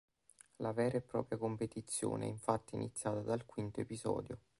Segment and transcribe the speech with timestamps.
[0.55, 4.39] La vera e propria competizione è infatti iniziata dal quinto episodio.